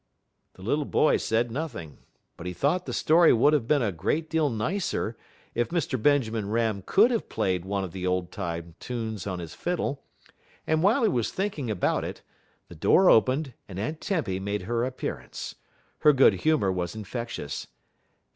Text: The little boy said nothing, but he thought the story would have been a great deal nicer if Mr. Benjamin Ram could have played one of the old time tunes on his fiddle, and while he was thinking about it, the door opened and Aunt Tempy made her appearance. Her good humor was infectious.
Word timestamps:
The 0.53 0.63
little 0.63 0.85
boy 0.85 1.17
said 1.17 1.51
nothing, 1.51 1.99
but 2.35 2.47
he 2.47 2.53
thought 2.53 2.87
the 2.87 2.91
story 2.91 3.31
would 3.31 3.53
have 3.53 3.67
been 3.67 3.83
a 3.83 3.91
great 3.91 4.31
deal 4.31 4.49
nicer 4.49 5.15
if 5.53 5.69
Mr. 5.69 6.01
Benjamin 6.01 6.49
Ram 6.49 6.81
could 6.83 7.11
have 7.11 7.29
played 7.29 7.65
one 7.65 7.83
of 7.83 7.91
the 7.91 8.07
old 8.07 8.31
time 8.31 8.73
tunes 8.79 9.27
on 9.27 9.37
his 9.37 9.53
fiddle, 9.53 10.03
and 10.65 10.81
while 10.81 11.03
he 11.03 11.09
was 11.09 11.31
thinking 11.31 11.69
about 11.69 12.03
it, 12.03 12.23
the 12.67 12.73
door 12.73 13.11
opened 13.11 13.53
and 13.69 13.77
Aunt 13.77 14.01
Tempy 14.01 14.39
made 14.39 14.63
her 14.63 14.83
appearance. 14.85 15.53
Her 15.99 16.13
good 16.13 16.33
humor 16.41 16.71
was 16.71 16.95
infectious. 16.95 17.67